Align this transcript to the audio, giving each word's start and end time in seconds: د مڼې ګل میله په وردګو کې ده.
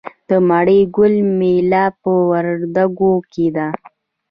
د 0.27 0.31
مڼې 0.49 0.79
ګل 0.95 1.15
میله 1.39 1.85
په 2.01 2.11
وردګو 2.29 3.13
کې 3.31 3.47
ده. 3.55 3.67